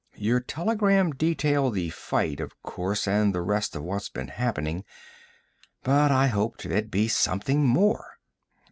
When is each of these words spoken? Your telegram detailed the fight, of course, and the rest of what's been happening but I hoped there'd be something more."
Your 0.15 0.39
telegram 0.39 1.11
detailed 1.11 1.75
the 1.75 1.91
fight, 1.91 2.39
of 2.39 2.59
course, 2.63 3.07
and 3.07 3.35
the 3.35 3.43
rest 3.43 3.75
of 3.75 3.83
what's 3.83 4.09
been 4.09 4.29
happening 4.29 4.83
but 5.83 6.11
I 6.11 6.25
hoped 6.25 6.63
there'd 6.63 6.89
be 6.89 7.07
something 7.07 7.63
more." 7.67 8.17